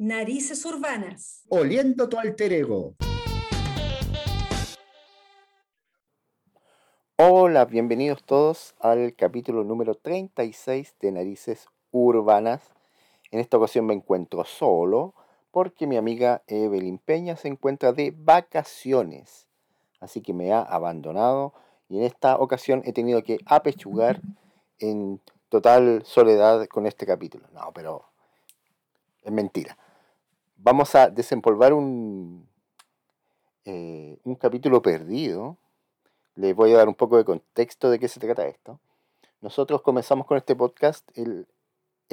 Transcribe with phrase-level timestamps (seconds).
[0.00, 1.42] Narices Urbanas.
[1.48, 2.94] Oliendo tu alter ego.
[7.16, 12.62] Hola, bienvenidos todos al capítulo número 36 de Narices Urbanas.
[13.32, 15.14] En esta ocasión me encuentro solo
[15.50, 19.48] porque mi amiga Evelyn Peña se encuentra de vacaciones.
[19.98, 21.54] Así que me ha abandonado
[21.88, 24.20] y en esta ocasión he tenido que apechugar
[24.78, 27.48] en total soledad con este capítulo.
[27.52, 28.04] No, pero
[29.24, 29.76] es mentira
[30.58, 32.46] vamos a desempolvar un,
[33.64, 35.56] eh, un capítulo perdido.
[36.34, 38.78] Les voy a dar un poco de contexto de qué se trata esto.
[39.40, 41.46] Nosotros comenzamos con este podcast el,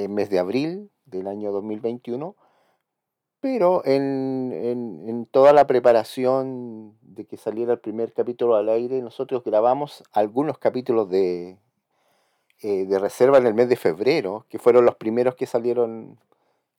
[0.09, 2.35] mes de abril del año 2021,
[3.39, 9.43] pero en, en, toda la preparación de que saliera el primer capítulo al aire, nosotros
[9.43, 11.57] grabamos algunos capítulos de,
[12.61, 16.19] eh, de reserva en el mes de febrero, que fueron los primeros que salieron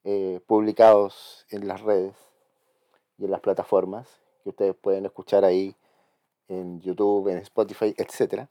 [0.03, 2.15] eh, publicados en las redes
[3.17, 4.07] y en las plataformas
[4.43, 5.75] que ustedes pueden escuchar ahí
[6.47, 8.47] en YouTube, en Spotify, etc.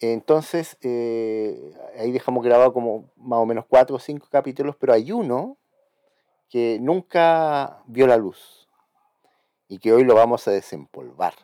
[0.00, 5.10] Entonces, eh, ahí dejamos grabado como más o menos cuatro o cinco capítulos, pero hay
[5.10, 5.56] uno
[6.48, 8.68] que nunca vio la luz
[9.68, 11.34] y que hoy lo vamos a desempolvar.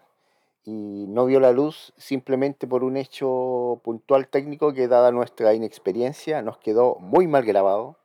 [0.65, 6.41] Y no vio la luz simplemente por un hecho puntual técnico que dada nuestra inexperiencia
[6.41, 7.99] nos quedó muy mal grabado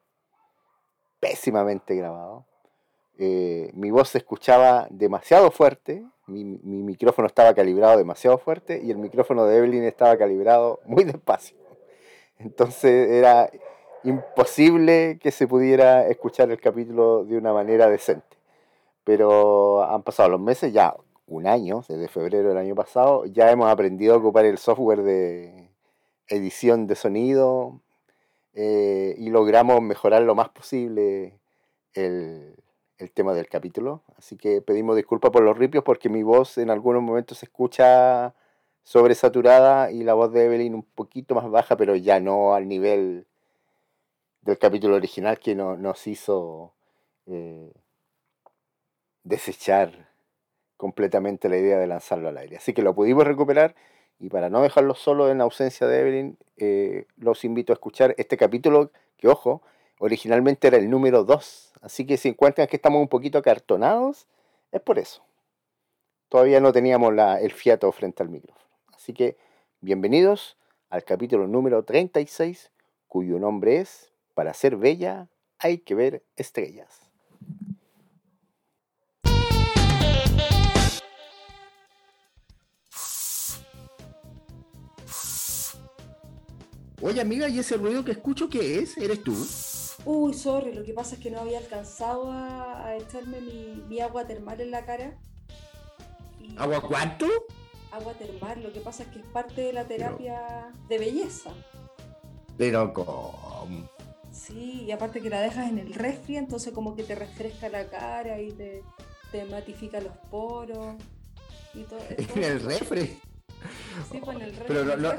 [1.19, 2.45] pésimamente grabado.
[3.17, 8.97] Eh, mi voz se escuchaba demasiado fuerte, mi, micrófono estaba calibrado demasiado fuerte y el
[8.97, 11.57] micrófono de Evelyn estaba calibrado muy despacio.
[12.37, 13.49] Entonces era
[14.03, 18.37] imposible que se pudiera escuchar el capítulo de una manera decente.
[19.03, 20.95] Pero han pasado los meses, ya
[21.27, 25.69] un año, desde febrero del año pasado, ya hemos aprendido a ocupar el software de
[26.27, 27.81] edición de sonido,
[28.61, 31.39] eh, y logramos mejorar lo más posible
[31.93, 32.57] el,
[32.97, 34.03] el, tema del capítulo.
[34.17, 38.35] Así que pedimos disculpas por los ripios porque mi voz en algunos momentos se escucha
[38.83, 43.27] sobresaturada y la voz de Evelyn un poquito más baja, pero ya no al nivel
[44.41, 46.73] del capítulo original que no, nos hizo
[47.27, 47.71] eh,
[49.23, 50.09] desechar
[50.75, 52.57] completamente la idea de lanzarlo al aire.
[52.57, 53.73] Así que lo pudimos recuperar
[54.19, 58.35] y para no dejarlo solo en ausencia de Evelyn, eh, los invito a escuchar este
[58.35, 59.61] capítulo, que ojo,
[59.99, 61.73] originalmente era el número 2.
[61.81, 64.27] Así que si encuentran que estamos un poquito acartonados,
[64.71, 65.23] es por eso.
[66.27, 68.65] Todavía no teníamos la, el fiato frente al micrófono.
[68.93, 69.37] Así que
[69.79, 70.57] bienvenidos
[70.89, 72.71] al capítulo número 36,
[73.07, 75.27] cuyo nombre es Para ser bella
[75.59, 77.08] hay que ver estrellas.
[87.01, 88.97] Oye, amiga, ¿y ese ruido que escucho qué es?
[88.97, 89.33] ¿Eres tú?
[90.03, 94.59] Uy, sorry, lo que pasa es que no había alcanzado a, echarme mi, agua termal
[94.59, 95.17] en la cara.
[96.57, 97.25] ¿Agua cuánto?
[97.91, 101.51] Agua termal, lo que pasa es que es parte de la terapia de belleza.
[102.57, 103.89] Pero ¿cómo?
[104.31, 107.87] Sí, y aparte que la dejas en el refri, entonces como que te refresca la
[107.87, 108.83] cara y te,
[109.45, 110.95] matifica los poros.
[111.73, 111.99] Y todo,
[112.35, 113.19] ¿En el refri?
[114.11, 115.13] Sí, pues el pero no,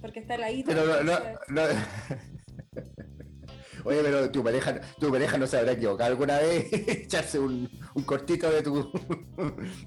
[0.00, 0.84] porque, está la Pero
[3.84, 8.02] Oye, pero tu pareja, tu pareja no se habrá equivocado alguna vez echarse un, un,
[8.02, 8.82] cortito de tu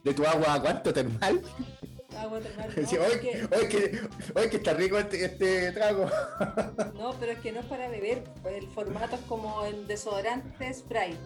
[0.03, 1.41] de tu agua, ¿cuánto termal?
[2.17, 2.69] Agua termal.
[2.77, 3.47] oye, que,
[4.35, 6.09] oye, que, está rico este, este, trago.
[6.95, 8.23] No, pero es que no es para beber.
[8.45, 11.17] El formato es como el desodorante spray.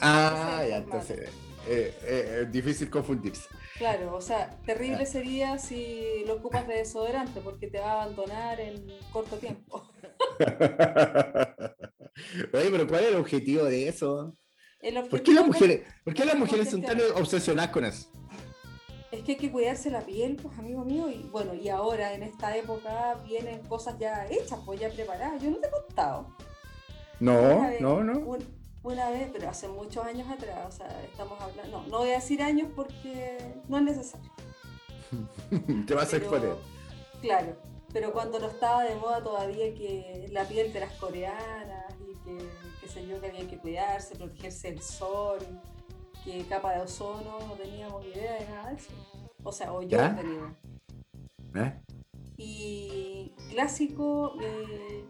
[0.00, 1.30] Ah, ya, entonces
[1.68, 3.48] eh, eh, difícil confundirse.
[3.78, 8.58] Claro, o sea, terrible sería si lo ocupas de desodorante porque te va a abandonar
[8.60, 9.90] en corto tiempo.
[12.54, 14.34] Oye, pero ¿cuál es el objetivo de eso?
[15.10, 18.10] ¿Por, qué las mujeres, ¿Por qué las mujeres son tan obsesionadas con eso?
[19.10, 22.22] Es que hay que cuidarse la piel, pues amigo mío, y bueno, y ahora en
[22.22, 25.42] esta época vienen cosas ya hechas, pues ya preparadas.
[25.42, 26.34] Yo no te he contado.
[27.20, 28.38] No, no, no
[28.92, 32.14] una vez, pero hace muchos años atrás, o sea, estamos hablando, no, no voy a
[32.14, 34.30] decir años porque no es necesario.
[35.86, 36.54] Te vas a exponer.
[37.20, 37.56] Claro,
[37.92, 42.48] pero cuando no estaba de moda todavía que la piel de las coreanas y que,
[42.80, 45.38] qué sé yo, que había que cuidarse, protegerse del sol,
[46.24, 48.92] que capa de ozono, no teníamos idea de nada de eso.
[49.42, 50.56] O sea, o yo no tenía.
[51.54, 51.80] ¿Eh?
[52.36, 55.04] Y clásico, eh,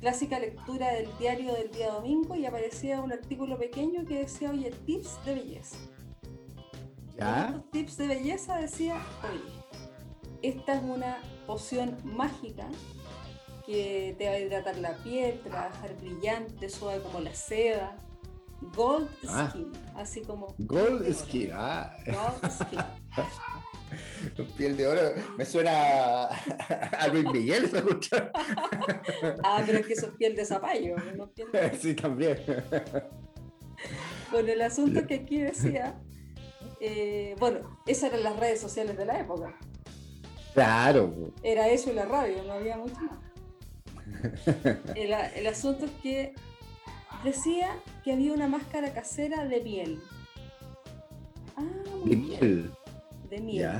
[0.00, 4.70] clásica lectura del diario del día domingo y aparecía un artículo pequeño que decía, oye,
[4.86, 5.76] tips de belleza.
[7.16, 7.62] ¿Ya?
[7.70, 8.96] tips de belleza decía,
[9.30, 9.42] oye,
[10.40, 12.66] esta es una poción mágica
[13.66, 17.34] que te va a hidratar la piel, te va a dejar brillante, suave como la
[17.34, 17.96] seda,
[18.74, 19.48] Gold Ah.
[19.50, 21.12] Skin, así como Gold.
[21.12, 21.94] Skin, ah.
[22.06, 22.80] Gold Skin.
[24.56, 25.00] Piel de oro.
[25.38, 28.30] Me suena a Luis Miguel esa cuestión.
[29.44, 32.38] Ah, pero es que eso es piel de zapallo, no piel de- Sí, también.
[34.30, 35.98] Bueno, el asunto que aquí decía,
[36.80, 39.56] eh, bueno, esas eran las redes sociales de la época.
[40.54, 41.32] Claro.
[41.42, 43.18] Era eso y la radio, no había mucho más.
[44.96, 46.34] El, el asunto es que
[47.24, 47.70] decía
[48.04, 50.00] que había una máscara casera de miel.
[51.56, 51.62] Ah,
[52.02, 52.70] muy De bien, miel.
[53.30, 53.70] De miel.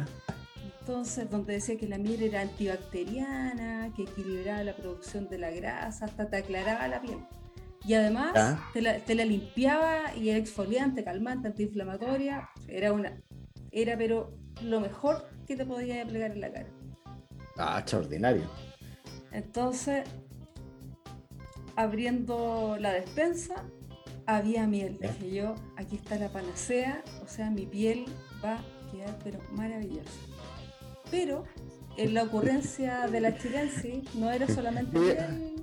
[0.80, 6.06] Entonces, donde decía que la miel era antibacteriana, que equilibraba la producción de la grasa,
[6.06, 7.18] hasta te aclaraba la piel.
[7.84, 12.48] Y además te la, te la limpiaba y era exfoliante, calmante, antiinflamatoria.
[12.68, 13.20] Era una,
[13.70, 16.68] era pero lo mejor que te podía aplicar en la cara.
[17.56, 18.48] Ah, extraordinario.
[19.32, 20.04] Entonces,
[21.76, 23.64] abriendo la despensa,
[24.26, 24.98] había miel.
[25.00, 28.06] Dije yo, aquí está la panacea, o sea, mi piel
[28.44, 28.60] va
[29.22, 30.10] pero maravillosa.
[31.10, 31.44] Pero
[31.96, 35.54] en la ocurrencia de la chilensis no era solamente Yo- miel.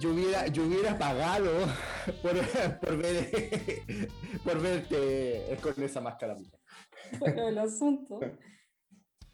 [0.00, 1.50] Yo hubiera, yo hubiera pagado
[2.22, 2.32] por,
[2.80, 4.08] por ver
[4.42, 6.34] por verte con esa máscara.
[7.18, 8.18] Bueno, el asunto.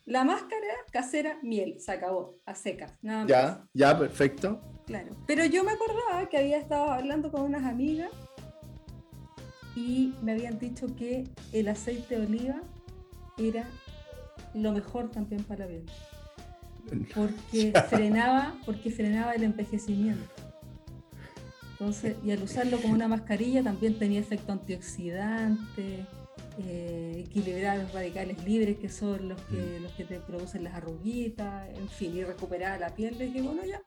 [0.04, 3.28] La máscara casera, miel, se acabó, a secas, nada más.
[3.28, 4.61] Ya, ya, perfecto.
[4.87, 5.14] Claro.
[5.28, 8.11] Pero yo me acordaba que había estado hablando con unas amigas
[9.76, 12.62] y me habían dicho que el aceite de oliva
[13.38, 13.69] era
[14.55, 15.85] lo mejor también para la piel.
[17.14, 20.25] Porque frenaba, porque frenaba el envejecimiento.
[21.73, 26.06] Entonces, y al usarlo como una mascarilla también tenía efecto antioxidante,
[26.58, 31.69] eh, equilibrar los radicales libres que son los que, los que te producen las arruguitas,
[31.76, 33.17] en fin, y recuperar la piel.
[33.17, 33.81] Dije, bueno, ya,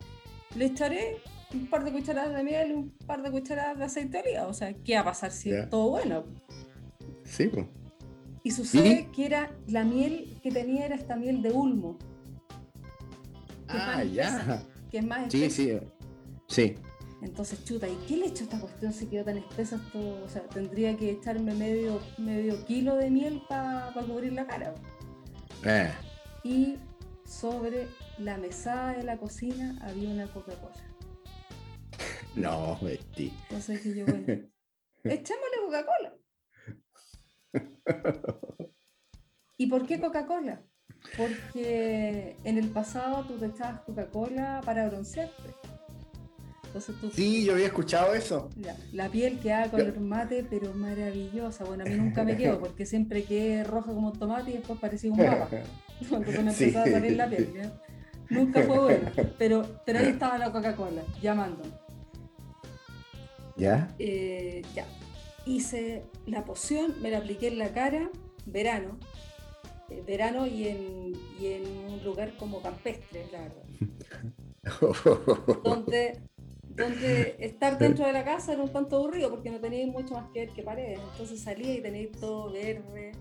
[0.56, 1.18] le echaré
[1.54, 4.48] un par de cucharadas de miel y un par de cucharadas de aceite de oliva.
[4.48, 6.24] O sea, ¿qué va a pasar si es todo bueno?
[7.26, 7.66] Sí, pues.
[8.44, 11.98] Y sucede que era la miel que tenía era esta miel de ulmo,
[13.68, 14.24] Ah, ya.
[14.40, 14.64] espesa.
[14.90, 15.86] que es más Sí, espesa.
[16.48, 16.74] sí.
[16.74, 16.76] Sí.
[17.22, 19.76] Entonces, chuta, ¿y qué le echo a esta cuestión si quedó tan espesa?
[19.76, 24.74] Esto, o sea, tendría que echarme medio, medio kilo de miel para cubrir la cara.
[25.64, 25.92] Eh.
[26.44, 26.78] Y
[27.24, 30.74] sobre la mesada de la cocina había una Coca-Cola.
[32.36, 33.32] No, Betty.
[33.50, 34.24] Entonces dije yo, bueno,
[35.04, 36.14] echémosle Coca-Cola.
[39.58, 40.62] ¿Y por qué Coca-Cola?
[41.18, 45.52] Porque en el pasado tú te echabas Coca-Cola para broncearte.
[46.66, 48.50] Entonces tú Sí, yo había escuchado eso.
[48.56, 51.66] Ya, la piel queda color mate, pero maravillosa.
[51.66, 54.80] Bueno, a mí nunca me quedo porque siempre quedé roja como un tomate y después
[54.80, 55.50] parecía un papa.
[56.10, 56.64] Cuando me Sí.
[56.66, 57.72] empezaba a salir la piel.
[58.30, 59.12] Nunca fue bueno.
[59.38, 61.62] Pero, pero ahí estaba la Coca-Cola, llamando.
[63.58, 63.94] ¿Ya?
[64.00, 64.86] Eh, ya.
[65.46, 68.10] Hice la poción, me la apliqué en la cara,
[68.46, 68.98] verano.
[69.90, 73.64] eh, verano y en, y en un lugar como campestre, la verdad.
[75.64, 76.20] donde,
[76.64, 80.30] donde estar dentro de la casa era un tanto aburrido porque no teníais mucho más
[80.32, 81.00] que ver que paredes.
[81.12, 83.12] Entonces salía y tenéis todo verde.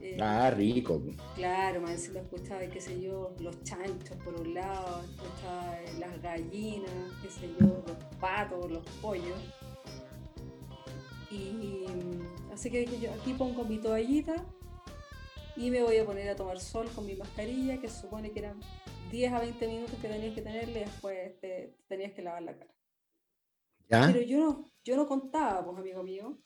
[0.00, 1.02] eh, ah, rico.
[1.34, 6.20] Claro, más encima escuchaba, qué sé yo, los chanchos por un lado, escuchaba eh, las
[6.22, 6.90] gallinas,
[7.22, 9.38] qué sé yo, los patos, los pollos.
[11.34, 11.86] Y
[12.52, 14.34] así que dije yo, aquí pongo mi toallita
[15.56, 18.40] y me voy a poner a tomar sol con mi mascarilla, que se supone que
[18.40, 18.60] eran
[19.10, 22.56] 10 a 20 minutos que tenías que tenerle después te, te tenías que lavar la
[22.58, 22.74] cara.
[23.88, 24.06] ¿Ya?
[24.06, 26.38] Pero yo no, yo no contaba, pues amigo mío.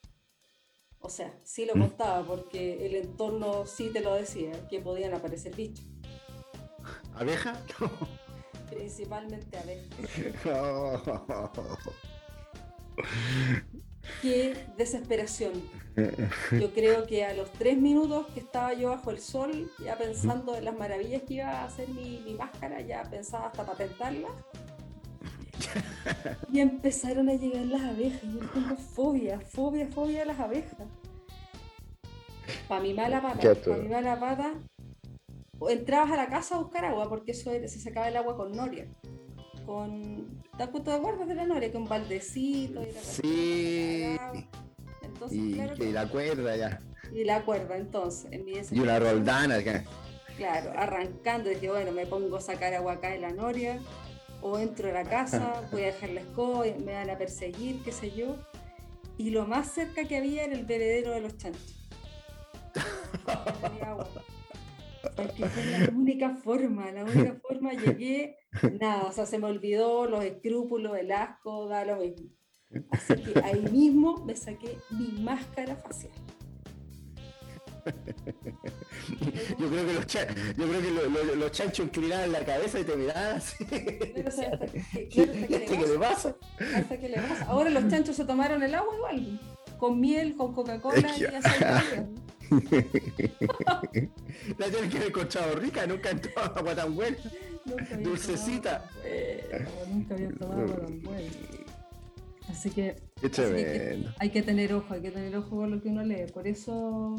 [1.00, 1.80] O sea, sí lo ¿Mm?
[1.80, 5.86] contaba porque el entorno sí te lo decía, que podían aparecer bichos,
[7.14, 7.62] ¿Abeja?
[8.68, 9.98] principalmente abejas.
[14.22, 15.52] Qué desesperación.
[16.52, 20.56] Yo creo que a los tres minutos que estaba yo bajo el sol, ya pensando
[20.56, 24.28] en las maravillas que iba a hacer mi, mi máscara, ya pensaba hasta patentarla.
[26.52, 28.22] Y empezaron a llegar las abejas.
[28.22, 30.78] Yo tengo fobia, fobia, fobia a las abejas.
[32.68, 33.40] Para mi mala pata,
[33.70, 34.54] para mi mala pata,
[35.68, 38.52] entrabas a la casa a buscar agua, porque eso era- se sacaba el agua con
[38.52, 38.86] noria.
[39.68, 40.42] Con.
[40.56, 41.70] ¿Te acuerdas de la noria?
[41.70, 42.82] Con baldecito.
[42.82, 44.16] y la Sí.
[45.02, 46.80] Entonces, Y, claro, y la cuerda ya.
[47.12, 49.56] y la cuerda, entonces, en mi Y una roldana.
[49.56, 49.84] acá.
[50.38, 53.78] Claro, arrancando, dije, bueno, me pongo a sacar agua acá de la noria,
[54.40, 57.92] o entro a la casa, voy a dejar la escoba, me van a perseguir, qué
[57.92, 58.36] sé yo.
[59.18, 61.76] Y lo más cerca que había era el bebedero de los chanchos.
[63.26, 64.08] No tenía agua.
[65.18, 68.36] Porque fue la única forma, la única forma llegué,
[68.80, 72.30] nada, o sea, se me olvidó los escrúpulos, el asco, da lo mismo.
[72.90, 76.12] Así que ahí mismo me saqué mi máscara facial.
[79.58, 80.26] Yo creo que los, cha-
[80.58, 83.64] yo creo que lo- lo- los chanchos inclinaban la cabeza y te miraban así.
[83.64, 86.36] Pero, o sea, hasta que- ¿Y claro, hasta que le pasa?
[86.76, 87.44] hasta que le pasa.
[87.46, 89.40] Ahora los chanchos se tomaron el agua igual,
[89.78, 92.06] con miel, con Coca-Cola y aceite.
[94.58, 97.16] La tienen que haber encontrado rica, nunca entró agua tan buena.
[97.64, 98.88] Nunca había Dulcecita.
[98.88, 101.28] tomado nunca había tomado agua tan buena.
[102.48, 105.88] Así que Así que hay que tener ojo, hay que tener ojo con lo que
[105.88, 106.26] uno lee.
[106.32, 107.16] Por eso,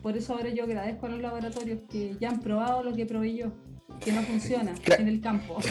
[0.00, 3.34] por eso ahora yo agradezco a los laboratorios que ya han probado lo que probé
[3.34, 3.52] yo,
[4.00, 5.58] que no funciona en el campo.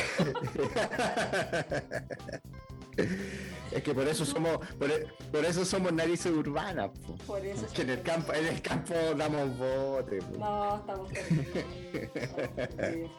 [3.71, 7.15] Es que por eso somos, por, e- por eso somos narices urbanas, po.
[7.25, 7.65] Por eso.
[7.73, 10.17] que en el campo, en el campo damos bote.
[10.21, 10.37] po.
[10.37, 13.11] No, estamos perdidos.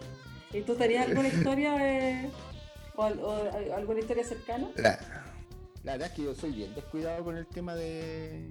[0.53, 2.31] ¿Y tú tenías alguna historia eh,
[2.97, 4.69] o, al- o al- alguna historia cercana?
[4.77, 4.99] La,
[5.85, 8.47] la verdad es que yo soy bien descuidado con el tema de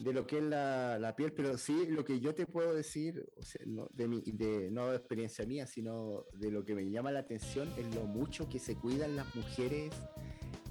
[0.00, 3.30] de lo que es la, la piel, pero sí lo que yo te puedo decir,
[3.38, 7.12] o sea, no, de mi, de, no experiencia mía, sino de lo que me llama
[7.12, 9.94] la atención es lo mucho que se cuidan las mujeres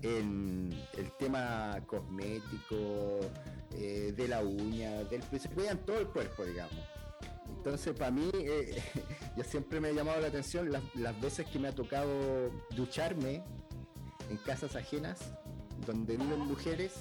[0.01, 3.19] en el tema cosmético,
[3.75, 6.83] eh, de la uña, del, se cuidan todo el cuerpo, digamos.
[7.57, 8.81] Entonces, para mí, eh,
[9.38, 13.43] yo siempre me ha llamado la atención las, las veces que me ha tocado ducharme
[14.29, 15.19] en casas ajenas,
[15.86, 16.93] donde viven mujeres,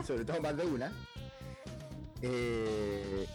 [0.00, 0.92] y sobre todo más de una.
[2.26, 3.26] Eh,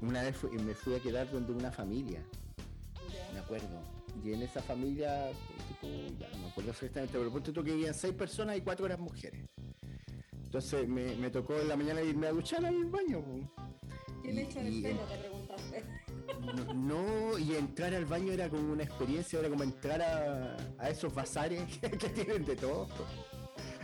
[0.00, 2.22] una vez fui- me fui a quedar donde una familia,
[3.34, 3.82] me acuerdo.
[4.24, 5.30] Y en esa familia,
[5.82, 9.02] ya no me acuerdo exactamente, pero ponte tú que vivían seis personas y cuatro eran
[9.02, 9.44] mujeres.
[10.44, 13.20] Entonces me, me tocó en la mañana irme a duchar al baño.
[13.22, 13.64] po.
[14.22, 15.00] ¿Qué le echó en Y- el pelo?
[15.02, 15.84] Te preguntaste.
[16.40, 20.88] No, no, y entrar al baño era como una experiencia, era como entrar a, a
[20.88, 22.88] esos bazares que, que tienen de todo.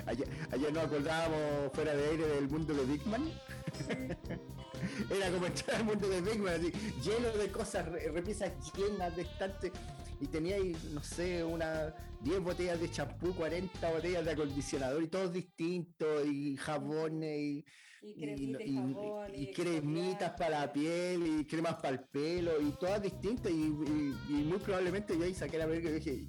[0.06, 1.38] Ayer, ayer nos acordábamos
[1.74, 3.30] fuera de aire del mundo de Big Man.
[5.10, 9.14] Era como entrar al mundo de Big Man, así, lleno de cosas, re- repisas llenas
[9.16, 9.72] de estantes.
[10.20, 15.08] Y tenía ahí, no sé, unas 10 botellas de champú, 40 botellas de acondicionador y
[15.08, 17.64] todos distintos, y jabones, y,
[18.02, 19.30] Y y, cremita y, y- jabón.
[19.34, 24.58] y cremitas para la piel y cremas para el pelo y todas distintas y muy
[24.58, 26.26] probablemente yo ahí saqué la película y dije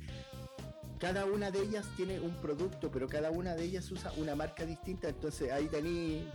[1.00, 4.66] cada una de ellas tiene un producto pero cada una de ellas usa una marca
[4.68, 6.30] distinta entonces ahí tení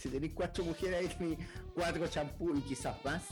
[0.00, 1.38] si tenéis cuatro mujeres ahí tenéis
[1.74, 3.22] cuatro champús y quizás más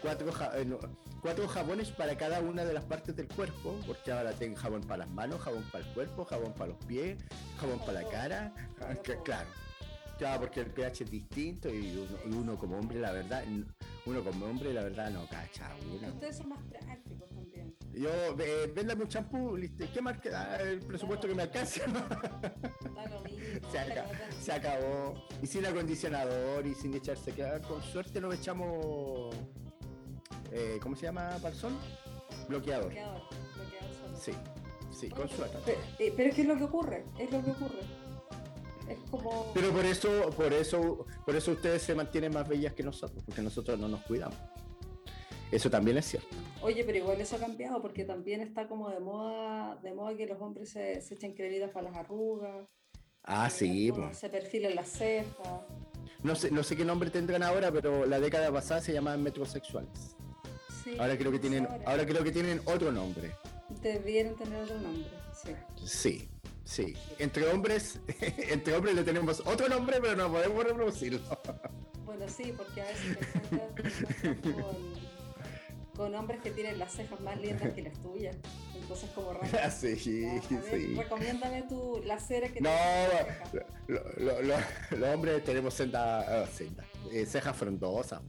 [0.00, 0.78] cuatro, ja- eh, no,
[1.20, 4.98] cuatro jabones para cada una de las partes del cuerpo, porque ahora tengo jabón para
[4.98, 7.18] las manos, jabón para el cuerpo, jabón para los pies,
[7.58, 8.52] jabón para la cara.
[9.24, 9.50] Claro.
[10.18, 13.44] Claro, porque el pH es distinto y uno, y uno como hombre, la verdad,
[14.06, 16.08] uno como hombre, la verdad, no cacha uno.
[16.14, 17.35] Ustedes son más prácticos también.
[17.96, 19.56] Yo, eh, véndame un champú.
[19.92, 20.30] ¿Qué marca?
[20.52, 21.82] Ah, el presupuesto que me mismo.
[23.72, 24.06] se, aca-
[24.38, 25.14] se acabó.
[25.42, 29.34] Y sin acondicionador y sin echarse que Con suerte nos echamos.
[30.52, 31.72] eh, ¿Cómo se llama para el sol?
[32.48, 32.86] Bloqueador.
[32.86, 33.22] Bloqueador,
[33.54, 34.16] bloqueador solo.
[34.18, 34.32] Sí,
[34.92, 35.56] sí, con suerte.
[35.64, 37.80] Pero, eh, pero es que es lo que ocurre, es lo que ocurre.
[38.90, 39.52] Es como.
[39.54, 43.40] Pero por eso, por eso, por eso ustedes se mantienen más bellas que nosotros, porque
[43.40, 44.36] nosotros no nos cuidamos.
[45.56, 46.36] Eso también es cierto.
[46.60, 50.26] Oye, pero igual eso ha cambiado porque también está como de moda, de moda que
[50.26, 52.68] los hombres se, se echen cremitas para las arrugas.
[53.22, 54.18] Ah, sí, pues.
[54.18, 55.64] Se perfilan las cejas.
[56.22, 60.14] No sé, no sé qué nombre tendrán ahora, pero la década pasada se llamaban metrosexuales.
[60.84, 63.32] Sí, Ahora creo que tienen, ahora ahora creo que tienen otro nombre.
[63.80, 65.52] Debieron tener otro nombre, sí.
[65.86, 66.28] Sí,
[66.64, 66.94] sí.
[67.18, 67.98] Entre hombres,
[68.50, 71.20] entre hombres le tenemos otro nombre, pero no podemos reproducirlo.
[72.04, 73.18] Bueno, sí, porque a veces
[74.22, 75.05] te con,
[75.96, 78.36] con hombres que tienen las cejas más lindas que las tuyas.
[78.74, 79.46] Entonces, como raro.
[79.70, 80.94] Sí, sí.
[80.96, 82.70] Recomiéndame tu la cera que No,
[83.88, 84.56] lo- lo- lo-
[84.98, 88.20] los hombres tenemos senda, ah, senda, eh, cejas frondosas.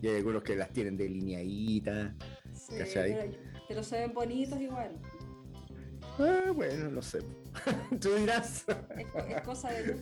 [0.00, 2.12] Y hay algunos que las tienen delineaditas.
[2.52, 3.12] Sí, ¿cachai?
[3.14, 3.32] pero,
[3.68, 4.98] pero se ven bonitos igual.
[6.18, 7.20] Ah, bueno, no sé.
[8.00, 8.64] Tú dirás.
[8.96, 9.96] Es, co- es cosa de.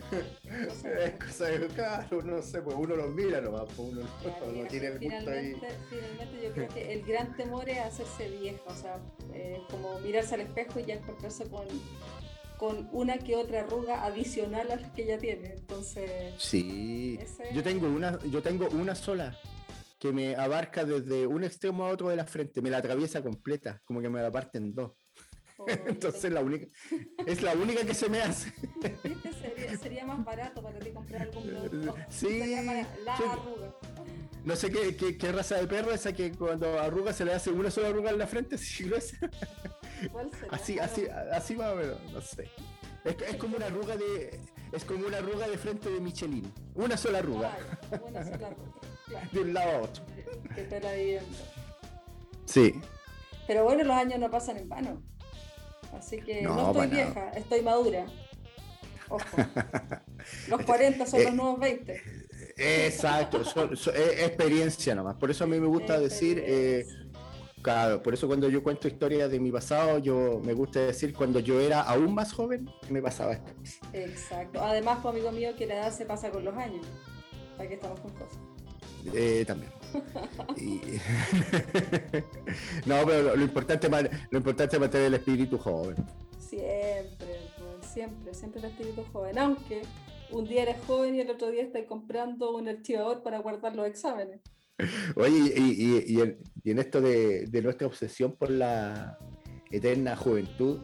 [0.49, 4.51] Es cosa de claro, no sé, pues uno los mira nomás, pues uno Claro, no
[4.53, 5.53] mira, tiene el gusto ahí.
[5.89, 8.99] finalmente, yo creo que el gran temor es hacerse vieja, o sea,
[9.33, 11.65] eh, como mirarse al espejo y ya encontrarse con,
[12.57, 15.53] con una que otra arruga adicional a las que ya tiene.
[15.53, 19.37] Entonces, Sí, Ese- yo tengo una, yo tengo una sola
[19.99, 23.81] que me abarca desde un extremo a otro de la frente, me la atraviesa completa,
[23.85, 24.93] como que me la parte en dos.
[25.87, 26.67] Entonces la única,
[27.25, 28.51] es la única que se me hace.
[29.03, 29.31] ¿Viste?
[29.33, 31.95] Sería, sería más barato para ti comprar algún producto.
[32.09, 33.23] Sí, la sí.
[33.29, 33.75] arruga.
[34.43, 37.51] No sé qué, qué- qué raza de perro esa que cuando arruga se le hace
[37.51, 39.17] una sola arruga en la frente, así gruesa.
[40.11, 40.47] ¿Cuál será?
[40.55, 42.49] Así, así, así más o menos, no sé.
[43.03, 44.39] Es, es como una arruga de.
[44.71, 46.51] Es como una arruga de frente de Michelin.
[46.75, 47.55] Una sola arruga.
[48.07, 49.27] Una sola arruga, claro.
[49.31, 50.03] De un lado a otro.
[50.55, 51.37] Que te la viviendo.
[52.45, 52.79] Sí.
[53.47, 55.03] Pero bueno, los años no pasan en vano.
[55.93, 57.03] Así que No, no, estoy nada.
[57.05, 58.05] vieja, estoy madura.
[59.09, 59.23] Ojo.
[60.47, 62.01] Los 40 son Eh, los nuevos 20.
[62.57, 65.15] Exacto, son- son- es experiencia nomás.
[65.17, 66.85] Por eso a mí me gusta decir, eh,
[67.61, 71.39] claro, por eso cuando yo cuento historias de mi pasado, yo me gusta decir cuando
[71.39, 73.51] yo era aún más joven, me pasaba esto.
[73.93, 74.61] Exacto.
[74.63, 76.85] Además, pues, amigo mío, que la edad se pasa con los años.
[77.57, 78.39] Para que estamos con cosas.
[79.13, 79.71] Eh, también.
[80.57, 80.81] Y-
[82.85, 83.89] no, pero lo, lo importante
[84.29, 85.95] lo importante es mantener el espíritu joven.
[86.39, 87.37] Siempre,
[87.81, 89.37] siempre, siempre el espíritu joven.
[89.37, 89.81] Aunque
[90.31, 93.87] un día eres joven y el otro día estás comprando un archivador para guardar los
[93.87, 94.41] exámenes.
[95.15, 99.17] Oye, y, y- y en, y en esto de, de nuestra obsesión por la
[99.69, 100.79] eterna juventud,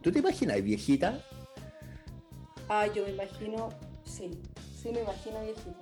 [0.00, 1.20] ¿tú te imaginas viejita?
[2.68, 3.68] Ah, yo me imagino,
[4.04, 4.30] sí,
[4.80, 5.76] sí me imagino viejita.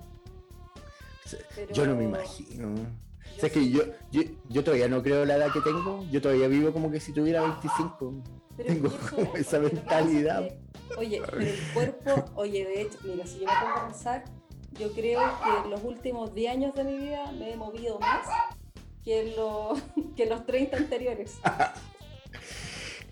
[1.55, 2.75] Pero Yo no me imagino.
[2.75, 6.05] yo O sea, es que yo, yo, yo todavía no creo la edad que tengo.
[6.11, 8.13] Yo todavía vivo como que si tuviera 25.
[8.57, 10.47] Pero tengo eso como es, esa es mentalidad.
[10.47, 14.25] que, oye, pero el cuerpo, oye, de hecho, mira, si yo me pongo a pensar,
[14.79, 18.27] yo creo que en los últimos 10 años de mi vida me he movido más
[19.03, 19.81] que en los,
[20.15, 21.37] que en los 30 anteriores.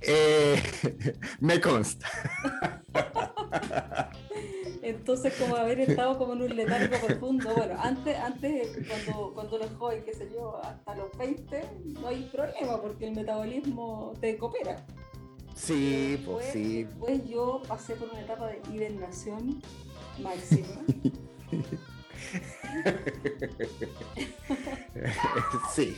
[0.02, 0.62] Eh,
[1.42, 2.08] me consta.
[4.90, 7.54] Entonces, como haber estado como en un letargo profundo.
[7.56, 11.62] Bueno, antes, antes cuando, cuando uno es joven, qué sé yo, hasta los 20,
[12.02, 14.86] no hay problema porque el metabolismo te coopera.
[15.56, 16.84] Sí, Después- pues sí.
[16.84, 19.62] Después yo pasé por una etapa de hibernación
[20.22, 20.68] máxima.
[25.74, 25.96] sí.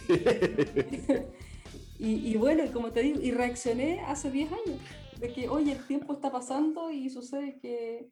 [1.99, 4.79] y, y bueno, y como te digo, y reaccioné hace 10 años,
[5.19, 8.09] de que, oye, el tiempo está pasando y sucede que,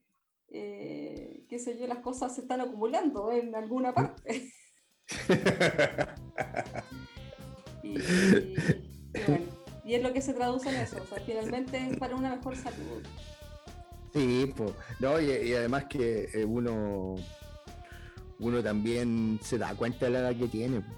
[0.51, 4.51] eh, qué sé yo, las cosas se están acumulando en alguna parte.
[7.83, 8.55] y, y-
[9.13, 9.45] y bueno,
[9.85, 12.55] y es lo que se traduce en eso, o sea, finalmente es para una mejor
[12.55, 13.03] salud.
[14.13, 14.71] Sí, pues.
[14.99, 17.15] No, y, además que eh, uno,
[18.39, 20.81] uno también se da cuenta de la edad que tiene.
[20.81, 20.93] po.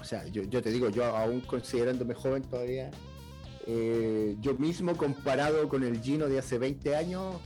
[0.00, 2.90] O sea, yo, yo te digo, yo aún considerándome joven todavía,
[3.66, 7.36] eh, yo mismo comparado con el Gino de hace 20 años,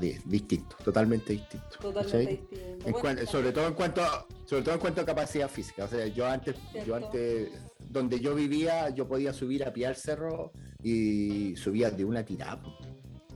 [0.00, 1.66] di- distinto, totalmente distinto.
[1.80, 2.56] Totalmente distinto.
[2.86, 5.84] En Bueno, cuan- sobre todo en cuanto a, sobre todo en cuanto a capacidad física.
[5.84, 7.50] O sea, yo antes, yo antes,
[7.88, 12.62] donde yo vivía, yo podía subir a pie al cerro y subía de una tirada.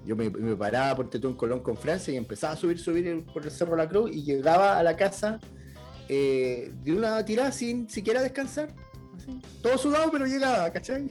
[0.06, 3.44] Yo me, me paraba por Tetón Colón con Francia y empezaba a subir, subir por
[3.44, 5.40] el Cerro La Cruz y llegaba a la casa
[6.08, 8.72] eh, de una tirada sin siquiera descansar.
[9.16, 9.40] así.
[9.60, 11.10] Todo sudado, pero llegaba, ¿cachai?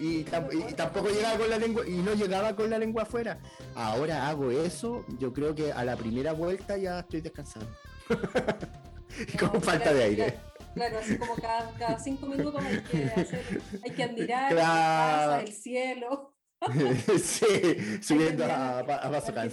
[0.00, 3.38] Y, tam- tampoco llegaba con la lengua y no llegaba con la lengua afuera.
[3.74, 7.70] Ahora hago eso, yo creo que a la primera vuelta ya estoy descansando.
[9.12, 10.24] Y No, con falta claro, de aire.
[10.24, 10.40] Claro,
[10.74, 15.40] claro, así como cada, cada cinco minutos hay que, hacer, hay que admirar Claro.
[15.46, 16.34] el cielo.
[17.22, 19.50] sí, subiendo a, a paso la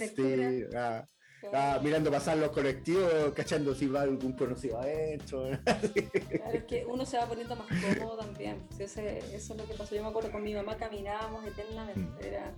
[1.40, 5.44] cansino, ah, mirando pasar los colectivos, cachando si va algún conocido adentro.
[5.64, 7.66] Claro, es que uno se va poniendo más
[7.98, 8.62] cómodo también.
[8.78, 9.94] Ese- eso es lo que pasó.
[9.94, 11.48] Yo me acuerdo con mi mamá caminábamos Mm.
[11.48, 12.28] eternamente.
[12.28, 12.52] Era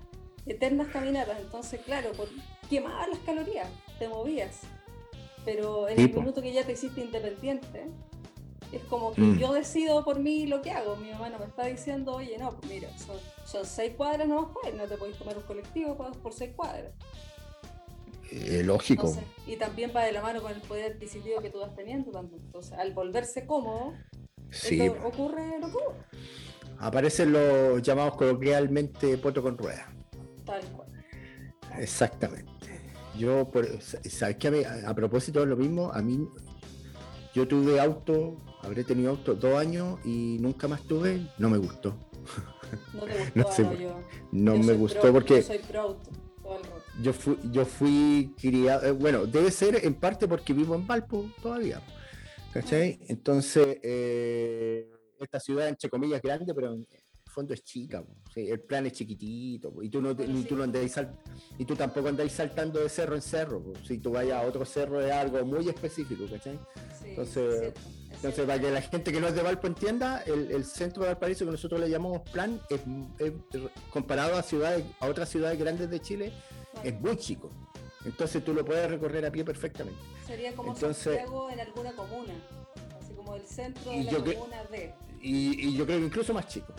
[0.47, 1.40] eternas caminatas.
[1.40, 2.29] Entonces, claro, por,
[2.68, 3.68] quemabas las calorías,
[3.99, 4.61] te movías.
[5.45, 7.87] Pero en el minuto que ya te hiciste independiente,
[8.71, 9.38] es como que Mm.
[9.38, 10.97] yo decido por mí lo que hago.
[10.97, 14.37] Mi mamá no me está diciendo, oye, no, pues mira, son, son seis cuadras, no
[14.42, 16.92] vas a poder, no te podéis tomar un colectivo por, por seis cuadras.
[18.35, 19.09] Eh, lógico.
[19.09, 22.18] Entonces, y también va de la mano con el poder adquisitivo que tú vas teniendo.
[22.18, 23.92] Entonces, al volverse cómodo,
[24.51, 25.97] Sí, esto ocurre lo que ocurre.
[26.79, 29.87] aparecen los llamados coloquialmente poto con ruedas.
[30.47, 30.88] Tal cual.
[31.79, 32.51] Exactamente.
[33.18, 34.64] Yo, por, ¿sabes qué?
[34.66, 36.27] A, a propósito de lo mismo, a mí,
[37.35, 41.95] yo tuve auto, habré tenido auto dos años y nunca más tuve, no me gustó.
[42.95, 44.01] No te gustó, No sé, ah, yo.
[44.33, 46.11] No yo me gustó pro- porque Yo soy pro auto.
[47.03, 51.31] Yo fui, yo fui criado, eh, bueno, debe ser en parte porque vivo en Valpo
[51.43, 51.81] todavía,
[52.53, 52.99] ¿cachai?
[53.09, 54.88] Entonces, eh,
[55.21, 58.85] esta ciudad, entre comillas, es grande, pero en el fondo es chica, sí, el plan
[58.87, 61.19] es chiquitito, y tú no, te- ni tú no andáis sal-
[61.59, 65.01] y tú tampoco andáis saltando de cerro en cerro, si tú vayas a otro cerro
[65.01, 66.59] es algo muy específico, ¿cachai?
[67.01, 68.47] Sí, Entonces, es cierto, es Entonces, cierto.
[68.47, 71.45] para que la gente que no es de Valpo entienda, el, el centro de Valparaíso
[71.47, 72.81] que nosotros le llamamos plan, es,
[73.19, 73.33] es-
[73.91, 76.33] comparado a ciudades, a otras ciudades grandes de Chile.
[76.85, 77.51] Es muy chico.
[78.05, 80.01] Entonces tú lo puedes recorrer a pie perfectamente.
[80.27, 82.35] Sería como entonces- Santiago en alguna comuna.
[83.01, 84.95] Así como el centro de la comuna D.
[85.21, 86.73] Y, y yo creo que incluso más chico.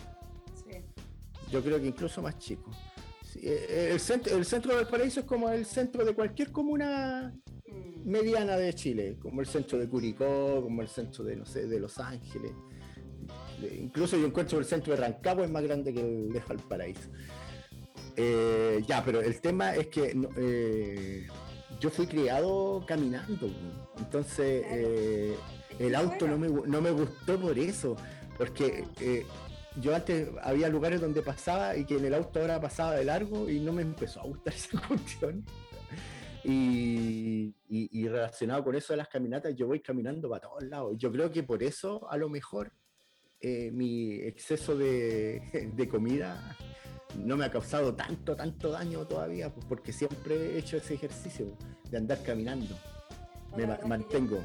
[0.56, 0.78] Sí.
[1.50, 2.70] Yo creo que incluso más chico.
[3.24, 6.52] Sí, eh, eh, el, centro, el centro del paraíso es como el centro de cualquier
[6.52, 7.34] comuna
[7.66, 8.08] Mm.
[8.10, 11.80] mediana de Chile, como el centro de Curicó, como el centro de, no sé, de
[11.80, 12.52] Los Ángeles.
[13.62, 16.40] De- incluso yo encuentro que el centro de Rancagua es más grande que el de
[16.42, 17.10] Valparaíso.
[18.16, 21.28] Eh, ya, pero el tema es que eh,
[21.80, 23.50] yo fui criado caminando,
[23.98, 25.36] entonces eh,
[25.80, 27.96] el auto no me, no me gustó por eso,
[28.38, 28.86] porque
[29.82, 33.50] yo antes había lugares donde pasaba y que en el auto ahora pasaba de largo
[33.50, 35.44] y no me empezó a gustar esa cuestión.
[36.44, 40.94] Y, y- y relacionado con eso de las caminatas, yo voy caminando para todos lados.
[40.98, 42.72] Yo creo que por eso, a lo mejor,
[43.40, 46.56] eh, mi exceso de, de comida
[47.18, 51.48] no me ha causado tanto, tanto daño todavía, pues porque siempre he hecho ese ejercicio
[51.90, 52.76] de andar caminando.
[53.56, 54.44] Me la ma- verdad es que mantengo.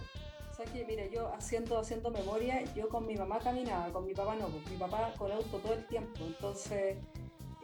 [0.89, 4.69] Mira, yo haciendo, haciendo memoria, yo con mi mamá caminaba, con mi papá no, pues
[4.69, 6.25] mi papá con auto todo el tiempo.
[6.27, 6.97] Entonces,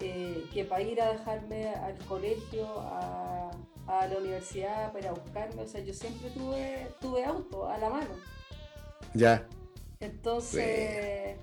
[0.00, 3.50] eh, que para ir a dejarme al colegio, a,
[3.88, 7.78] a la universidad, para ir a buscarme, o sea, yo siempre tuve, tuve auto a
[7.78, 8.10] la mano.
[9.12, 9.44] Ya.
[10.00, 11.36] Entonces,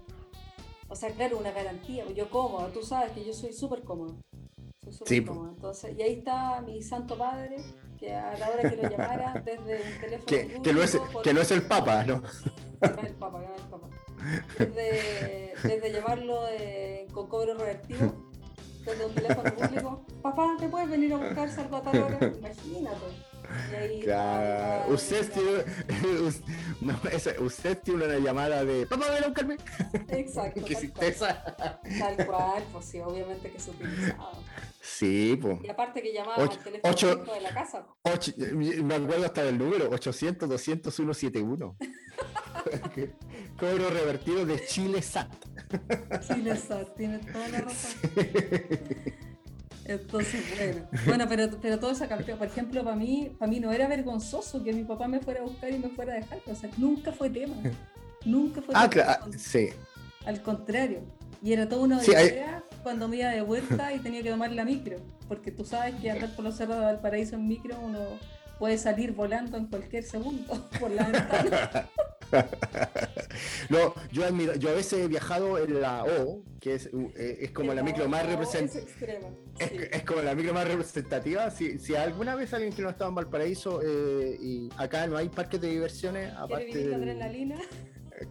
[0.91, 2.05] o sea, claro, una garantía.
[2.13, 4.15] Yo cómodo, tú sabes que yo soy súper cómodo.
[4.83, 5.49] Soy súper Sí, cómodo.
[5.49, 7.57] Entonces, y ahí está mi santo padre,
[7.97, 11.13] que a la hora que lo llamara desde un teléfono Que, que no es, público,
[11.13, 12.21] por- que no es el Papa, ¿no?
[12.81, 13.87] Llama el Papa, llama el Papa.
[14.59, 18.13] Desde, desde llamarlo eh, con cobro revertido,
[18.85, 22.19] desde un teléfono público, papá, ¿te puedes venir a buscar salgo a tal hora?
[22.37, 23.30] Imagínate.
[24.03, 24.93] Claro.
[24.93, 25.63] Usted tiene,
[26.81, 29.57] no, esa- usted tiene una llamada de Papá, ven a buscarme.
[30.09, 30.53] Exacto.
[30.65, 31.09] ¿Qué tal hiciste cual.
[31.11, 31.57] esa?
[31.99, 34.31] Tal cual, pues sí, obviamente que se utilizaba.
[34.81, 35.59] Sí, pues.
[35.63, 37.85] Y aparte que llamaba Ocho- al teléfono ocho- de la casa.
[38.03, 38.31] Ocho-
[38.83, 41.75] me acuerdo hasta del número, 800 200 171.
[43.59, 45.31] Cobro revertido de Chile SAT.
[46.21, 47.99] Sí, Lesat, tiene toda la razón.
[49.93, 53.71] Entonces, bueno, bueno, pero, pero todo esa campeón, por ejemplo, para mí, para mí no
[53.71, 56.55] era vergonzoso que mi papá me fuera a buscar y me fuera a dejar, o
[56.55, 57.55] sea, nunca fue tema,
[58.25, 59.69] nunca fue Ah, tema, claro, al, sí.
[60.25, 61.01] al contrario,
[61.43, 64.51] y era toda una Sí, odisea cuando me iba de vuelta y tenía que tomar
[64.51, 67.99] la micro, porque tú sabes que andar por los cerros de Valparaíso en micro uno
[68.59, 71.89] puede salir volando en cualquier segundo por la ventana.
[73.69, 77.51] No, yo admiro, yo a veces he viajado en la O, que es, eh, es
[77.51, 79.29] como la micro más Es representativa.
[79.59, 79.77] Es, sí.
[79.91, 81.49] es como la micro más representativa.
[81.51, 85.17] Si, si alguna vez alguien que no ha estado en Valparaíso eh, y acá no
[85.17, 87.55] hay parques de diversiones, ¿Quiere aparte del- adrenalina?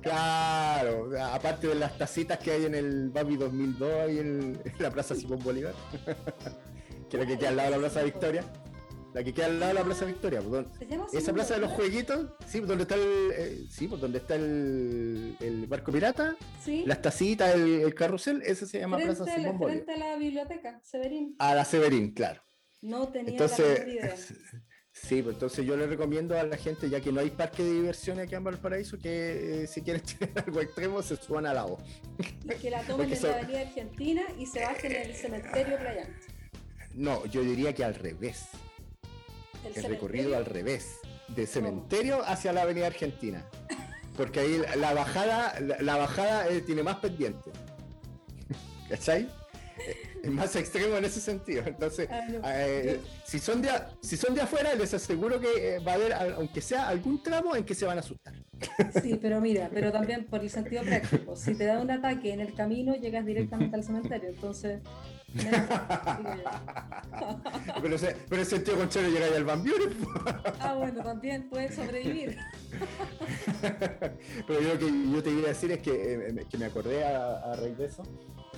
[0.03, 4.89] Claro, aparte de las tacitas que hay en el Babi 2002 y en, en la
[4.91, 5.75] Plaza Simón Bolívar,
[7.09, 8.45] que es la que queda al lado de la Plaza Victoria,
[9.15, 11.55] la que queda al lado de la Plaza Victoria, pues, don- ¿Se llama esa plaza
[11.55, 15.67] de los jueguitos, sí, pues, donde está el, eh, sí, pues, donde está el, el
[15.67, 16.85] barco pirata, Sí.
[16.87, 19.85] las tacitas, el, el carrusel, ese se llama frente, Plaza Simón Bolívar.
[19.85, 21.35] frente a la biblioteca, Severín.
[21.39, 22.41] A la Severín, claro.
[22.83, 24.17] No tenía Entonces, la idea.
[24.93, 27.73] sí, pues entonces yo le recomiendo a la gente, ya que no hay parque de
[27.73, 31.67] diversiones aquí en Valparaíso, que eh, si quieren tener algo extremo se suban a la
[31.67, 31.79] O.
[32.45, 35.77] Y que la tomen en son- la avenida Argentina y se bajen en el cementerio
[35.79, 36.33] Playa Ancha.
[36.95, 38.47] No, yo diría que al revés.
[39.65, 40.99] El, El recorrido al revés.
[41.29, 43.45] De cementerio hacia la avenida Argentina.
[44.17, 47.51] Porque ahí la, bajada, la, la bajada eh, tiene más pendiente.
[48.89, 49.29] ¿Cachai?
[49.79, 51.63] Eh, Es más extremo en ese sentido.
[51.67, 52.41] Entonces, Ah, no.
[52.45, 53.71] eh, si, son de,
[54.03, 57.65] si son de afuera, les aseguro que va a haber, aunque sea algún tramo en
[57.65, 58.35] que se van a asustar.
[59.03, 61.35] Sí, pero mira, pero también por el sentido práctico.
[61.37, 64.29] Si te da un ataque en el camino, llegas directamente al cementerio.
[64.29, 64.81] Entonces,
[67.83, 69.85] pero, ese, pero ese sentido contrario llega ahí al Bambiure.
[70.61, 72.37] Ah, bueno, también puedes sobrevivir.
[74.47, 76.65] Pero yo lo que yo te iba a decir es que, eh, me- que me
[76.67, 78.03] acordé a, a raíz de eso,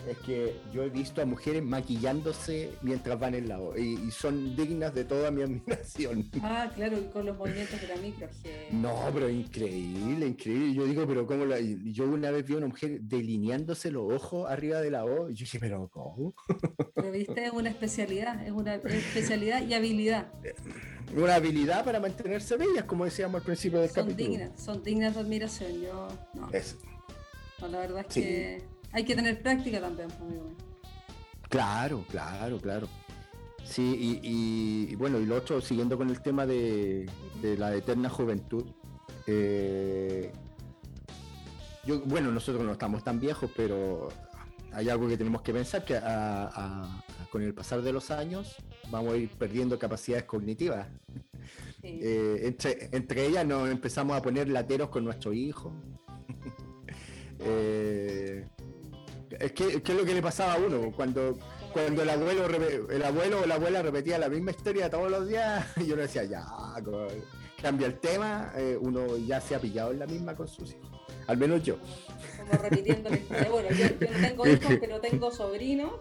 [0.09, 4.11] es que yo he visto a mujeres maquillándose mientras van en la O y, y
[4.11, 6.29] son dignas de toda mi admiración.
[6.43, 8.29] Ah, claro, y con los movimientos de la micro.
[8.43, 10.75] que- No, pero increíble, increíble.
[10.75, 14.51] Yo digo, pero cómo la, yo una vez vi a una mujer delineándose los ojos
[14.51, 16.35] arriba de la O y yo dije, pero ¿cómo?
[16.95, 20.27] Pero viste, es una especialidad, es una especialidad y habilidad.
[21.17, 24.29] Una habilidad para mantenerse bellas, como decíamos al principio del Son capítulo.
[24.31, 25.81] dignas, son dignas de admiración.
[25.83, 26.77] Yo, no, Es-
[27.61, 28.21] no, la verdad es Sí.
[28.23, 30.50] que hay que tener práctica también, pues, amigo.
[31.48, 32.88] Claro, claro, claro.
[33.64, 33.83] Sí,
[34.22, 37.09] y, y- y bueno, y lo otro, siguiendo con el tema de,
[37.40, 38.64] de la eterna juventud,
[39.26, 40.33] eh,
[41.85, 44.09] yo, bueno, nosotros no estamos tan viejos, pero
[44.72, 48.11] hay algo que tenemos que pensar, que a- a- a- con el pasar de los
[48.11, 48.57] años
[48.90, 50.88] vamos a ir perdiendo capacidades cognitivas.
[51.81, 51.98] Sí.
[52.02, 55.72] Eh, entre, entre ellas nos empezamos a poner lateros con nuestros hijos.
[57.44, 58.46] Eh,
[59.40, 61.38] Es que, es que es lo que le pasaba a uno cuando,
[61.73, 62.47] cuando el abuelo
[62.90, 66.25] el abuelo o la abuela repetía la misma historia todos los días, yo le decía,
[66.25, 66.45] ya,
[67.61, 70.90] cambia el tema, eh, uno ya se ha pillado en la misma con sus hijos.
[71.29, 71.77] Al menos yo.
[72.38, 73.49] como repitiendo la historia.
[73.51, 75.92] Bueno, yo, yo no tengo hijos, pero tengo sobrinos,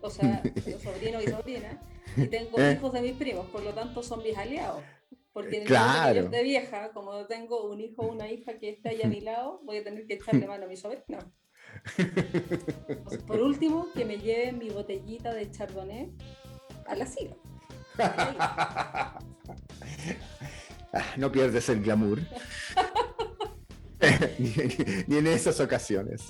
[0.00, 0.42] o sea,
[0.82, 1.76] sobrinos y sobrinas,
[2.16, 2.74] y tengo Eh.
[2.78, 4.82] hijos de mis primos, por lo tanto son mis aliados.
[5.32, 6.20] Porque en el Claro.
[6.22, 9.60] esté vieja, como tengo un hijo o una hija que esté ahí a mi lado,
[9.64, 11.18] voy a tener que echarle mano a mi sobrino.
[13.26, 16.10] Por último, que me lleven mi botellita de chardonnay
[16.86, 17.36] a la silla.
[21.16, 22.18] No pierdes el glamour.
[24.38, 26.22] ni, ni- ni en esas ocasiones.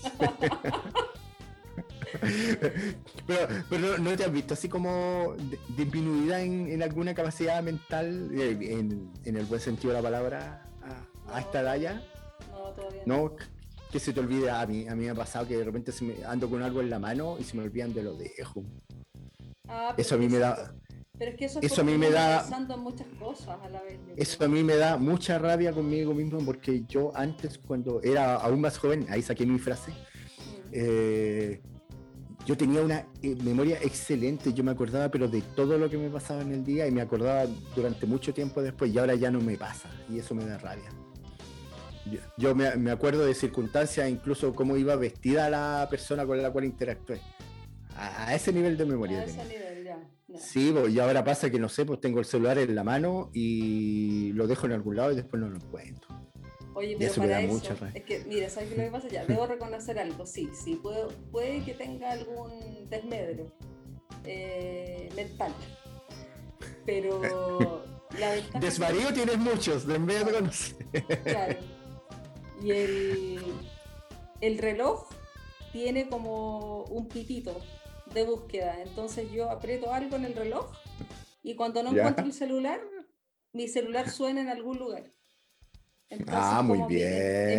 [3.26, 5.34] pero pero no, ¿no te has visto así como
[5.76, 10.66] disminuida en, en alguna capacidad mental, eh, en, en el buen sentido de la palabra,
[10.82, 12.02] a, a esta edad ya?
[12.50, 13.16] No, todavía no.
[13.16, 13.36] No,
[13.90, 14.50] que se te olvide.
[14.50, 16.80] A mí, a mí me ha pasado que de repente se me, ando con algo
[16.80, 18.62] en la mano y se me olvidan de lo dejo.
[19.68, 20.74] Ah, Eso a mí me da,
[21.18, 23.68] Pero es que eso, es eso a mí me da- pensando en muchas cosas a
[23.68, 23.98] la vez.
[24.16, 28.60] eso a mí me da mucha rabia conmigo mismo porque yo antes, cuando era aún
[28.60, 30.70] más joven, ahí saqué mi frase, Mm.
[30.72, 31.60] eh,
[32.46, 36.08] yo tenía una eh, memoria excelente, yo me acordaba pero de todo lo que me
[36.08, 37.44] pasaba en el día y me acordaba
[37.76, 40.90] durante mucho tiempo después y ahora ya no me pasa y eso me da rabia.
[42.06, 46.50] Yo, yo me, me acuerdo de circunstancias, incluso cómo iba vestida la persona con la
[46.50, 47.20] cual interactué.
[47.96, 49.20] A, a ese nivel de memoria.
[49.20, 49.98] A ese nivel, ya.
[50.28, 50.38] ya.
[50.38, 53.30] Sí, pues, y ahora pasa que no sé, pues tengo el celular en la mano
[53.34, 56.08] y lo dejo en algún lado y después no lo encuentro.
[56.74, 59.08] Oye, pero eso para eso, es que, mira, ¿sabes qué lo que pasa?
[59.08, 63.52] Ya, debo reconocer algo, sí, sí, puedo, puede que tenga algún desmedro
[64.24, 65.52] eh, mental,
[66.86, 67.84] pero
[68.18, 70.76] la Desvarío tienes muchos, de en vez de conocer.
[71.24, 71.79] Claro.
[72.62, 73.42] Y el,
[74.40, 75.08] el reloj
[75.72, 77.56] tiene como un pitito
[78.12, 78.80] de búsqueda.
[78.82, 80.70] Entonces yo aprieto algo en el reloj
[81.42, 82.00] y cuando no Ya.
[82.00, 82.80] encuentro el celular,
[83.52, 85.04] mi celular suena en algún lugar.
[86.08, 86.94] Entonces, Ah, muy mi- en- mi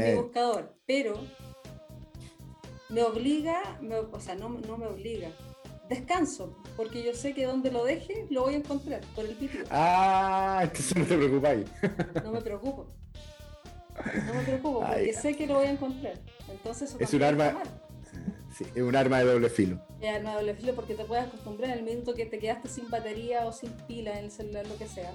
[0.03, 0.15] bien.
[0.21, 0.75] buscador.
[0.85, 1.15] Pero
[2.89, 5.29] me obliga, me- o sea, no, no me obliga.
[5.89, 9.65] Descanso, porque yo sé que donde lo deje lo voy a encontrar por el pitito.
[9.71, 11.65] Ah, entonces no te preocupáis.
[12.23, 12.87] No me preocupo.
[14.27, 15.13] No me preocupo porque Ay.
[15.13, 16.13] sé que lo voy a encontrar.
[16.49, 17.61] Entonces Es un arma-.
[18.57, 19.79] Sí, es un arma de doble filo.
[20.01, 22.89] Ya, no doble filo porque te puedes acostumbrar en el minuto que te quedaste sin
[22.89, 25.11] batería o sin pila en el celular, lo que sea.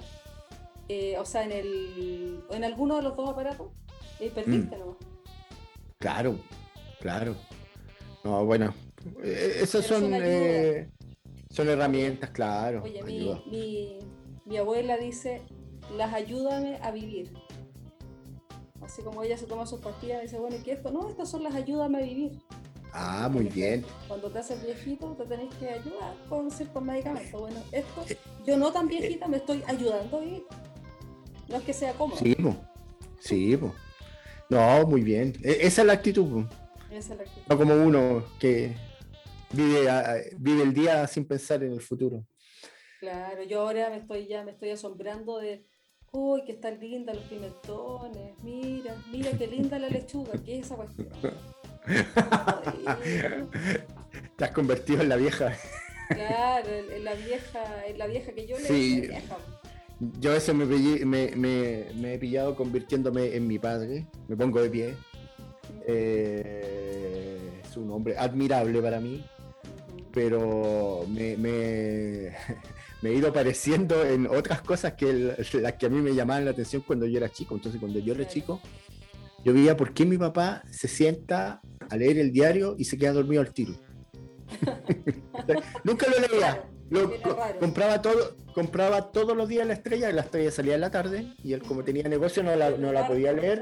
[0.89, 3.67] Eh, o sea, en el en alguno de los dos aparatos,
[4.19, 4.79] y perdiste Mm.
[4.79, 4.95] nomás.
[5.99, 6.39] Claro,
[6.99, 7.35] claro.
[8.23, 8.73] No, bueno,
[9.23, 10.89] eh, esas Pero es son, eh,
[11.51, 12.81] son herramientas, claro.
[12.83, 13.99] Oye, mi, mi,
[14.45, 15.41] mi abuela dice,
[15.95, 17.33] las ayúdame a vivir.
[18.87, 20.91] Así como ella se toma sus pastillas, dice, bueno, ¿y qué es esto?
[20.91, 22.31] No, estas son las ayúdame a vivir.
[22.93, 23.85] Ah, muy bien.
[24.07, 27.37] Cuando te haces viejito, te tenés que ayudar con ciertos medicamentos.
[27.41, 28.05] Bueno, esto,
[28.45, 30.43] yo no tan viejita me estoy ayudando a vivir.
[31.49, 32.17] No es que sea cómodo.
[32.17, 32.55] Sí, po.
[33.19, 33.73] Sí, po.
[34.49, 35.33] No, muy bien.
[35.43, 36.45] E- esa es la actitud.
[36.89, 37.41] Esa es la actitud.
[37.49, 38.73] no como uno que
[39.51, 42.25] vive, a- a- vive el día sin pensar en el futuro.
[43.01, 45.67] Claro, yo ahora me estoy ya me estoy asombrando de,
[46.11, 50.75] uy, que están lindas los pimentones, mira, mira qué linda la lechuga, ¿qué es esa
[50.75, 51.07] cuestión?
[54.35, 55.53] Te has convertido en la vieja.
[56.09, 59.01] Claro, en la vieja, en la vieja que yo le Sí.
[59.01, 59.37] vieja.
[60.19, 64.05] Yo a veces me, pillé- me, me- me he pillado convirtiéndome en mi padre.
[64.27, 64.95] Me pongo de pie.
[65.87, 69.23] Eh, es un hombre admirable para mí,
[70.13, 71.35] pero me,
[73.01, 76.45] me- he ido pareciendo en otras cosas que el- las que a mí me llamaban
[76.45, 77.55] la atención cuando yo era chico.
[77.55, 78.61] Entonces, cuando yo era chico,
[79.43, 83.13] yo veía por qué mi papá se sienta a leer el diario y se queda
[83.13, 83.73] dormido al tiro.
[85.83, 86.63] Nunca lo leía.
[86.89, 87.11] Lo-
[87.59, 91.33] compraba todo, compraba todos los días la estrella, y la estrella salía en la tarde,
[91.43, 93.61] y él como tenía negocio no la, no la podía leer,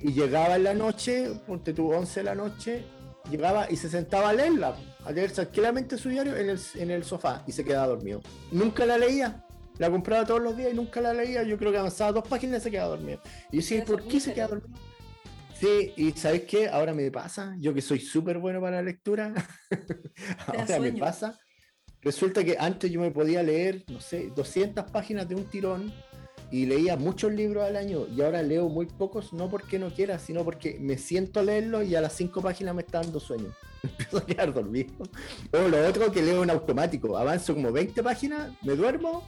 [0.00, 2.84] y llegaba en la noche, ponte tú 11 de la noche,
[3.30, 4.76] llegaba y se sentaba a leerla,
[5.08, 8.20] a leer tranquilamente su diario en el, en el sofá, y se quedaba dormido.
[8.52, 9.42] Nunca la leía,
[9.78, 12.60] la compraba todos los días y nunca la leía, yo creo que avanzaba dos páginas
[12.60, 13.20] y se quedaba dormido.
[13.50, 14.78] Y yo decía, ¿por qué se queda dormido?
[15.58, 16.68] Sí, y ¿sabes qué?
[16.68, 19.32] Ahora me pasa, yo que soy súper bueno para la lectura,
[20.46, 21.38] ahora me pasa.
[22.02, 25.92] Resulta que antes yo me podía leer, no sé, 200 páginas de un tirón
[26.50, 30.18] y leía muchos libros al año y ahora leo muy pocos, no porque no quiera,
[30.18, 33.54] sino porque me siento a leerlo y a las 5 páginas me está dando sueño.
[33.82, 34.92] Empiezo a quedar dormido.
[35.52, 39.22] O lo otro que leo en automático, avanzo como 20 páginas, me duermo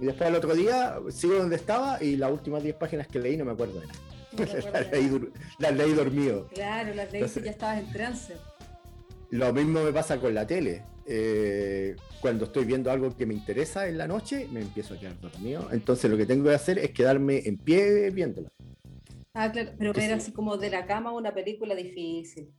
[0.00, 3.36] y después al otro día sigo donde estaba y las últimas 10 páginas que leí
[3.36, 3.98] no me acuerdo de nada.
[4.32, 5.20] No las, leí,
[5.58, 6.48] las leí dormido.
[6.48, 8.36] Claro, las leíste Entonces- ya estabas en trance.
[9.30, 10.82] Lo mismo me pasa con la tele.
[11.06, 15.20] Eh, cuando estoy viendo algo que me interesa en la noche, me empiezo a quedar
[15.20, 15.68] dormido.
[15.72, 18.48] Entonces lo que tengo que hacer es quedarme en pie viéndola.
[19.34, 20.12] Ah, claro, pero ver sí.
[20.12, 22.52] así como de la cama una película difícil.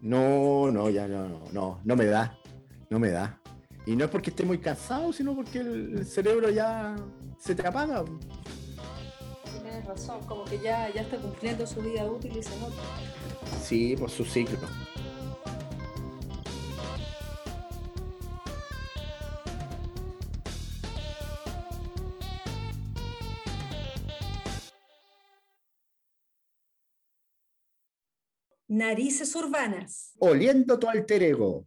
[0.00, 2.38] No, no, ya no, no, no, no me da.
[2.90, 3.40] No me da.
[3.86, 6.96] Y no es porque esté muy cansado, sino porque el, cerebro ya
[7.38, 8.04] se te apaga.
[9.62, 12.82] Tienes razón, como que ya, ya está cumpliendo su vida útil y se nota.
[13.62, 14.58] Sí, por su ciclo.
[28.76, 30.12] Narices urbanas.
[30.18, 31.64] Oliendo tu alter ego.